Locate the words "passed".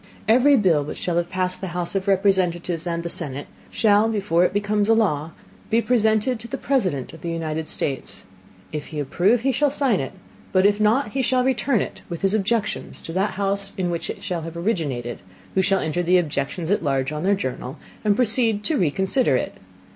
1.29-1.61